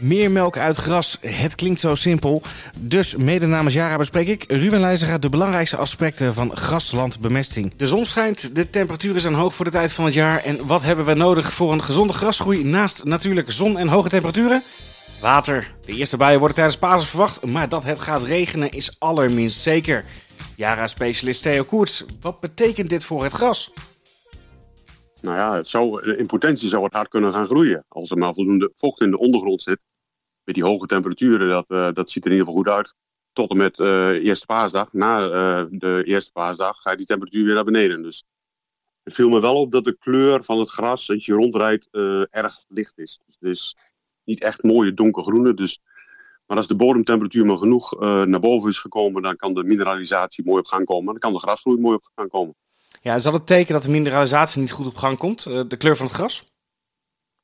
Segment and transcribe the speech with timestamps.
[0.00, 2.42] Meer melk uit gras, het klinkt zo simpel.
[2.78, 7.72] Dus mede namens Jara bespreek ik, Ruben Leijzega, de belangrijkste aspecten van graslandbemesting.
[7.76, 10.44] De zon schijnt, de temperaturen zijn hoog voor de tijd van het jaar.
[10.44, 14.62] En wat hebben we nodig voor een gezonde grasgroei naast natuurlijk zon en hoge temperaturen?
[15.20, 15.74] Water.
[15.84, 20.04] De eerste buien worden tijdens Pasen verwacht, maar dat het gaat regenen is allerminst zeker.
[20.56, 23.72] Jara-specialist Theo Koerts, wat betekent dit voor het gras?
[25.20, 27.84] Nou ja, het zou, in potentie zou het hard kunnen gaan groeien.
[27.88, 29.78] Als er maar voldoende vocht in de ondergrond zit.
[30.52, 32.94] Die hoge temperaturen, dat, uh, dat ziet er in ieder geval goed uit.
[33.32, 34.92] Tot en met uh, eerste paasdag.
[34.92, 38.02] Na uh, de eerste paasdag gaat die temperatuur weer naar beneden.
[38.02, 38.24] Dus
[39.02, 41.88] het viel me wel op dat de kleur van het gras, als je rondrijdt,
[42.30, 43.20] erg licht is.
[43.26, 43.76] Dus het is
[44.24, 45.54] niet echt mooie donkergroene.
[45.54, 45.80] Dus,
[46.46, 50.58] maar als de bodemtemperatuur maar genoeg naar boven is gekomen, dan kan de mineralisatie mooi
[50.58, 51.06] op gang komen.
[51.06, 52.54] Dan kan de grasgroei mooi op gang komen.
[53.02, 55.42] Ja, is dat het teken dat de mineralisatie niet goed op gang komt?
[55.42, 56.44] De kleur van het gras?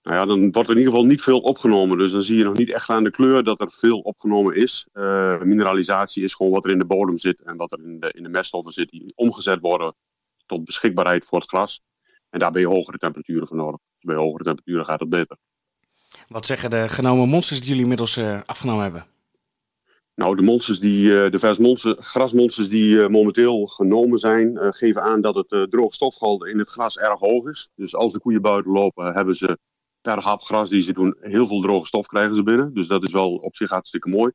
[0.07, 1.99] Nou ja, dan wordt er in ieder geval niet veel opgenomen.
[1.99, 4.89] Dus dan zie je nog niet echt aan de kleur dat er veel opgenomen is.
[4.93, 8.13] Uh, mineralisatie is gewoon wat er in de bodem zit en wat er in de,
[8.13, 9.95] in de meststoffen zit, die omgezet worden
[10.47, 11.83] tot beschikbaarheid voor het gras.
[12.31, 13.79] En daar ben je hogere temperaturen voor nodig.
[13.95, 15.37] Dus bij hogere temperaturen gaat het beter.
[16.29, 19.07] Wat zeggen de genomen monsters die jullie inmiddels uh, afgenomen hebben?
[20.15, 25.71] Nou, de monsters die, de versmonsters, grasmonsters die momenteel genomen zijn, geven aan dat het
[25.71, 27.71] droogstofgehalte in het gras erg hoog is.
[27.75, 29.59] Dus als de koeien buiten lopen, hebben ze
[30.07, 32.73] per hap gras die ze doen heel veel droge stof krijgen ze binnen.
[32.73, 34.33] Dus dat is wel op zich hartstikke mooi.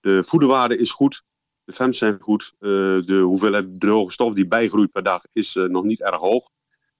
[0.00, 1.22] De voederwaarde is goed.
[1.64, 2.54] De FEM's zijn goed.
[2.58, 6.48] de hoeveelheid droge stof die bijgroeit per dag is nog niet erg hoog.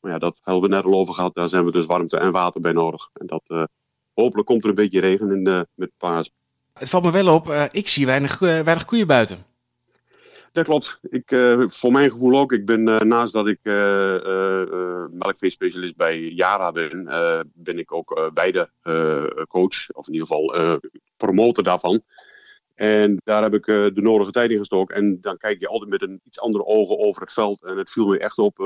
[0.01, 1.35] Maar ja, dat hebben we net al over gehad.
[1.35, 3.09] Daar zijn we dus warmte en water bij nodig.
[3.13, 3.69] En dat,
[4.15, 6.31] hopelijk komt er een beetje regen in met paas.
[6.73, 9.52] Het valt me wel op, ik zie weinig, weinig koeien buiten.
[10.53, 10.99] Dat klopt.
[11.03, 12.53] Ik, uh, voor mijn gevoel ook.
[12.53, 13.59] Ik ben naast dat ik
[15.11, 17.05] melkveespecialist bij Yara ben,
[17.55, 18.71] ben ik ook beide
[19.49, 20.79] coach, of in ieder geval
[21.17, 22.03] promotor daarvan.
[22.75, 24.97] En daar heb ik de nodige tijd in gestoken.
[24.97, 27.63] En dan kijk je altijd met een iets andere ogen over het veld.
[27.63, 28.57] En het viel me echt op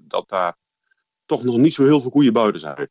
[0.00, 0.56] dat daar
[1.26, 2.88] toch nog niet zo heel veel koeien buiten zijn.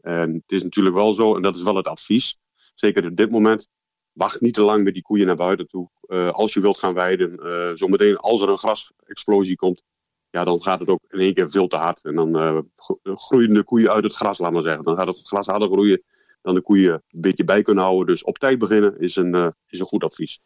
[0.00, 2.36] en het is natuurlijk wel zo, en dat is wel het advies
[2.74, 3.68] zeker op dit moment,
[4.14, 5.88] wacht niet te lang met die koeien naar buiten toe.
[6.08, 9.82] Uh, als je wilt gaan weiden, uh, zometeen als er een grasexplosie komt,
[10.30, 12.04] ja, dan gaat het ook in één keer veel te hard.
[12.04, 12.58] En dan uh,
[13.02, 14.84] groeien de koeien uit het gras, laat maar zeggen.
[14.84, 16.02] Dan gaat het gras harder groeien
[16.42, 18.06] dan de koeien een beetje bij kunnen houden.
[18.06, 20.40] Dus op tijd beginnen is een, is een goed advies.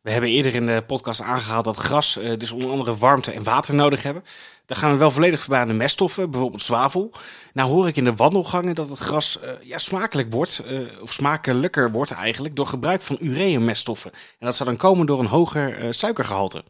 [0.00, 3.42] We hebben eerder in de podcast aangehaald dat gras uh, dus onder andere warmte en
[3.42, 4.24] water nodig hebben.
[4.66, 7.12] Daar gaan we wel volledig voorbij aan de meststoffen, bijvoorbeeld zwavel.
[7.52, 11.12] Nou hoor ik in de wandelgangen dat het gras uh, ja, smakelijk wordt, uh, of
[11.12, 14.12] smakelijker wordt eigenlijk, door gebruik van ureumeststoffen.
[14.12, 16.64] En dat zou dan komen door een hoger suikergehalte.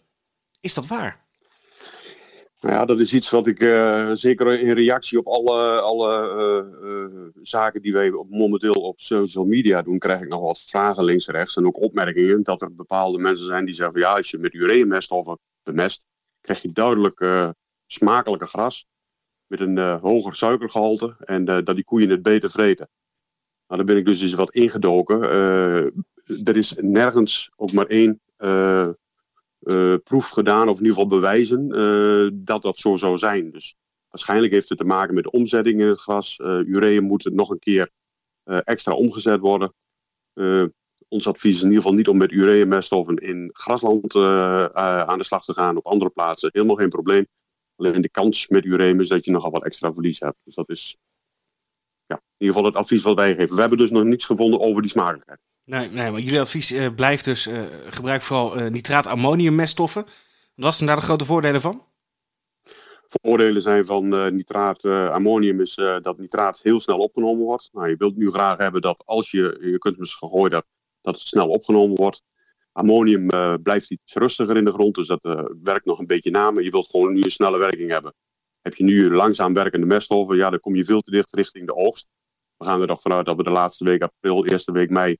[0.60, 1.26] Is dat waar?
[2.60, 6.34] Nou ja, dat is iets wat ik uh, zeker in reactie op alle, alle
[6.82, 11.04] uh, uh, zaken die wij momenteel op social media doen, krijg ik nog wat vragen
[11.04, 14.30] links en rechts en ook opmerkingen dat er bepaalde mensen zijn die zeggen: ja, als
[14.30, 16.04] je met ureameststoffen bemest,
[16.40, 17.52] krijg je duidelijk
[17.86, 18.86] smakelijke gras
[19.46, 22.88] met een hoger suikergehalte en dat die koeien het beter vreten.
[23.66, 25.22] Nou, daar ben ik dus eens wat ingedoken.
[26.44, 28.20] er is nergens ook maar één
[30.04, 33.50] proef gedaan, of in ieder geval bewijzen uh, dat dat zo zou zijn.
[33.50, 33.74] Dus
[34.08, 36.38] waarschijnlijk heeft het te maken met de omzetting in het gras.
[36.38, 37.90] Uh, urea moet nog een keer
[38.44, 39.74] extra omgezet worden.
[41.08, 44.14] ons advies is in ieder geval niet om met urea-meststoffen in grasland
[44.74, 45.76] aan de slag te gaan.
[45.76, 47.26] Op andere plaatsen helemaal geen probleem.
[47.76, 50.36] Alleen de kans met urea is dat je nogal wat extra verlies hebt.
[50.44, 50.96] Dus dat is
[52.06, 53.54] ja, in ieder geval het advies wat wij geven.
[53.54, 55.40] We hebben dus nog niets gevonden over die smakelijkheid.
[55.68, 60.06] Nee, nee, jullie advies uh, blijft dus uh, gebruik vooral uh, nitraat-ammoniummeststoffen.
[60.54, 61.86] Wat zijn daar de grote voordelen van?
[63.06, 67.68] Voordelen zijn van nitraat-ammonium is dat nitraat heel snel opgenomen wordt.
[67.72, 70.66] Nou, je wilt nu graag hebben dat als je je kunstmest gooit, dat,
[71.00, 72.22] dat het snel opgenomen wordt.
[72.72, 73.26] Ammonium
[73.62, 75.20] blijft iets rustiger in de grond, dus dat
[75.62, 76.50] werkt nog een beetje na.
[76.50, 78.14] Maar je wilt gewoon nu een snelle werking hebben.
[78.60, 81.74] Heb je nu langzaam werkende meststoffen, ja, dan kom je veel te dicht richting de
[81.74, 82.08] oogst.
[82.56, 85.16] We gaan er toch vanuit dat we de laatste week april, eerste week mei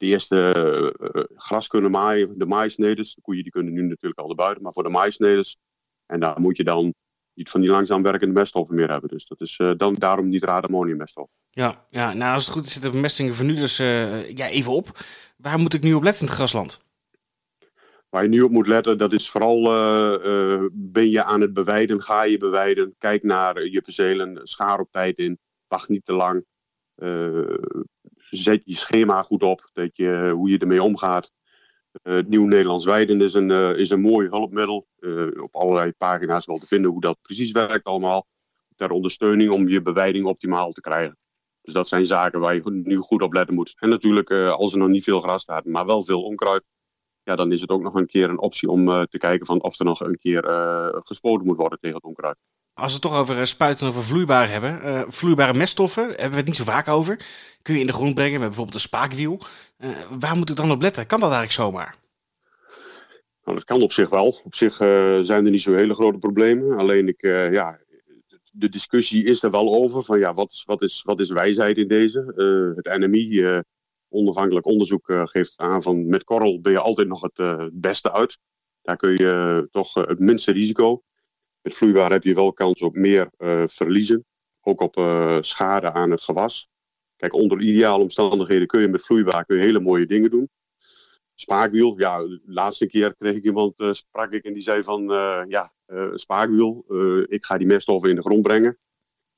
[0.00, 0.54] de eerste
[1.14, 3.14] uh, gras kunnen maaien, de maïsneders.
[3.14, 5.56] De koeien die kunnen nu natuurlijk al naar buiten, maar voor de maïsneders.
[6.06, 6.94] En daar moet je dan
[7.34, 9.08] niet van die langzaam werkende meststoffen meer hebben.
[9.08, 10.44] Dus dat is uh, dan daarom niet
[10.96, 11.28] meststof.
[11.50, 14.72] Ja, ja, nou als het goed is zitten mestingen van nu dus uh, ja, even
[14.72, 15.04] op.
[15.36, 16.84] Waar moet ik nu op letten in het grasland?
[18.08, 19.62] Waar je nu op moet letten, dat is vooral
[20.72, 22.94] ben je aan het bewijden, ga je bewijden.
[22.98, 26.44] Kijk naar je percelen, schaar op tijd in, wacht niet te lang
[28.30, 31.32] zet je schema goed op, dat je, hoe je ermee omgaat.
[32.02, 34.86] Uh, het Nieuw Nederlands Weiden is een, uh, is een mooi hulpmiddel.
[35.42, 38.26] Op allerlei pagina's wel te vinden hoe dat precies werkt allemaal.
[38.76, 41.18] Ter ondersteuning om je bewijding optimaal te krijgen.
[41.62, 43.74] Dus dat zijn zaken waar je nu goed op letten moet.
[43.78, 46.64] En natuurlijk, als er nog niet veel gras staat, maar wel veel onkruid,
[47.22, 49.78] ja, dan is het ook nog een keer een optie om te kijken van of
[49.78, 50.42] er nog een keer
[51.04, 52.36] gespoten moet worden tegen het onkruid.
[52.74, 55.12] Als we het toch over spuiten over vloeibare hebben.
[55.12, 57.26] vloeibare meststoffen hebben we het niet zo vaak over.
[57.62, 59.40] Kun je in de grond brengen met bijvoorbeeld een spaakwiel.
[60.18, 61.06] waar moet ik dan op letten?
[61.06, 61.96] Kan dat eigenlijk zomaar?
[63.44, 64.40] Nou, dat kan op zich wel.
[64.44, 64.74] Op zich
[65.22, 66.78] zijn er niet zo hele grote problemen.
[66.78, 67.20] Alleen ik,
[67.52, 67.80] ja,
[68.52, 71.76] de discussie is er wel over van ja, wat is, wat is, wat is wijsheid
[71.76, 72.32] in deze?
[72.76, 73.58] Het NMI, eh,
[74.08, 78.38] onafhankelijk onderzoek, geeft aan van met korrel ben je altijd nog het beste uit.
[78.82, 81.02] Daar kun je toch het minste risico.
[81.62, 83.30] Met vloeibaar heb je wel kans op meer
[83.66, 84.24] verliezen.
[84.60, 84.94] Ook op
[85.44, 86.68] schade aan het gewas.
[87.16, 90.50] Kijk, onder ideale omstandigheden kun je met vloeibaar kun je hele mooie dingen doen.
[91.34, 95.02] Spaakwiel, ja, de laatste keer kreeg ik iemand, sprak ik en die zei van,
[95.48, 95.72] ja,
[96.14, 96.84] spaakwiel.
[97.28, 98.78] Ik ga die meststoffen in de grond brengen.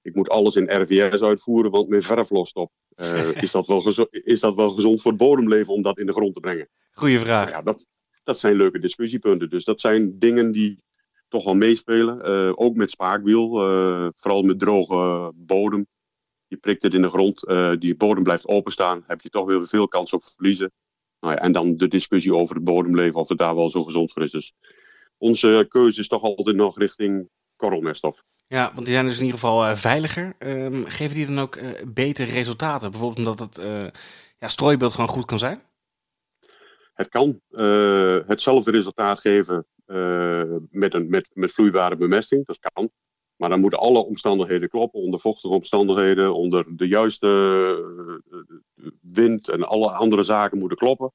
[0.02, 2.72] Ik moet alles in RVS uitvoeren, want mijn verf lost op.
[3.40, 6.34] Is, dat wel is dat wel gezond voor het bodemleven om dat in de grond
[6.34, 6.68] te brengen?
[6.90, 7.50] Goeie vraag.
[7.50, 7.86] Ja, dat,
[8.24, 9.50] dat zijn leuke discussiepunten.
[9.50, 10.82] Dus dat zijn dingen die
[11.32, 12.56] toch wel meespelen.
[12.56, 13.50] ook met spaakwiel,
[14.16, 15.86] vooral met droge bodem.
[16.46, 17.40] Je prikt het in de grond,
[17.80, 19.04] die bodem blijft openstaan.
[19.06, 20.72] Heb je toch weer veel kans op verliezen.
[21.20, 24.12] Nou ja, en dan de discussie over het bodemleven, of het daar wel zo gezond
[24.12, 24.30] voor is.
[24.30, 24.52] Dus
[25.18, 28.22] onze keuze is toch altijd nog richting korrelmeststof.
[28.46, 30.34] Ja, want die zijn dus in ieder geval uh, veiliger.
[30.38, 32.90] Um, geven die dan ook uh, betere resultaten?
[32.90, 33.86] Bijvoorbeeld omdat het uh,
[34.38, 35.62] ja, strooibeeld gewoon goed kan zijn?
[36.92, 37.40] Het kan
[38.26, 39.66] hetzelfde resultaat geven
[40.70, 42.46] met, een, met, met vloeibare bemesting.
[42.46, 42.90] Dat kan.
[43.36, 45.00] Maar dan moeten alle omstandigheden kloppen.
[45.00, 47.28] Onder vochtige omstandigheden, onder de juiste
[49.00, 51.12] wind en alle andere zaken moeten kloppen.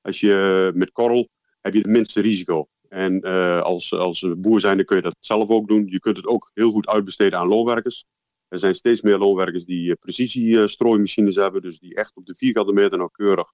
[0.00, 1.28] Als je met korrel
[1.60, 2.68] heb je het minste risico.
[2.88, 3.20] En
[3.62, 5.86] als, als boer zijnde kun je dat zelf ook doen.
[5.86, 8.06] Je kunt het ook heel goed uitbesteden aan loonwerkers.
[8.48, 11.62] Er zijn steeds meer loonwerkers die precisiestrooimachines uh, hebben.
[11.62, 13.52] Dus die echt op de vierkante meter nauwkeurig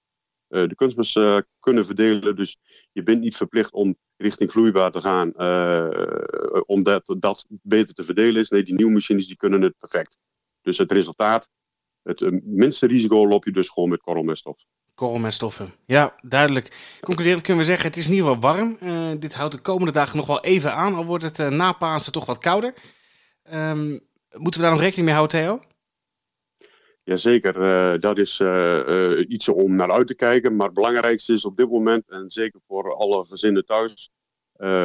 [0.49, 2.37] de kunstmest kunnen verdelen.
[2.37, 2.59] Dus
[2.93, 5.33] je bent niet verplicht om richting vloeibaar te gaan.
[6.67, 8.49] omdat dat beter te verdelen is.
[8.49, 10.19] Nee, die nieuwe machines die kunnen het perfect.
[10.62, 11.49] Dus het resultaat,
[12.03, 14.65] het minste risico loop je dus gewoon met korrelmeststof.
[14.95, 15.73] Korrelmeststoffen.
[15.87, 16.97] Ja, duidelijk.
[17.00, 18.79] Concluderend kunnen we zeggen, het is ieder geval warm.
[19.21, 22.27] Dit houdt de komende dagen nog wel even aan, al wordt het na Pasen toch
[22.27, 22.75] wat kouder.
[23.53, 24.00] Um,
[24.37, 25.61] moeten we daar nog rekening mee houden, Theo?
[27.09, 28.43] Jazeker, uh, dat is
[29.29, 30.57] iets om naar uit te kijken.
[30.57, 34.11] Maar het belangrijkste is op dit moment, en zeker voor alle gezinnen thuis,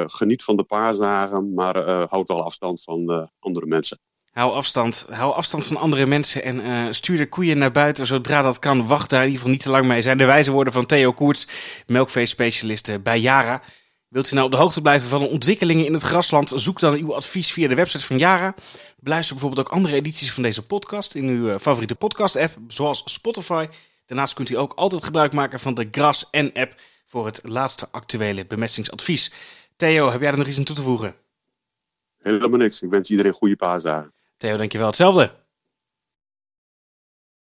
[0.06, 1.78] geniet van de paasdagen, maar
[2.10, 4.00] houd wel afstand van andere mensen.
[4.31, 5.08] Hou afstand.
[5.10, 8.88] Hou afstand van andere mensen en stuur de koeien naar buiten zodra dat kan.
[8.88, 10.02] Wacht daar in ieder geval niet te lang mee.
[10.02, 11.48] Zijn de wijze woorden van Theo Koerts,
[11.88, 13.62] melkveespecialist bij Yara.
[14.08, 16.52] Wilt u nou op de hoogte blijven van de ontwikkelingen in het grasland?
[16.56, 18.56] Zoek dan uw advies via de website van Yara.
[19.03, 23.67] Beluister bijvoorbeeld ook andere edities van deze podcast in uw eh, favoriete podcast-app, zoals Spotify.
[24.05, 28.45] Daarnaast kunt u ook altijd gebruik maken van de Gras N-app voor het laatste actuele
[28.45, 29.31] bemestingsadvies.
[29.75, 31.15] Theo, heb jij er nog iets aan toe te voegen?
[32.17, 32.81] Helemaal niks.
[32.81, 34.13] Ik wens iedereen goede paasdagen.
[34.38, 34.88] Theo, dankjewel.
[34.88, 35.43] Hetzelfde.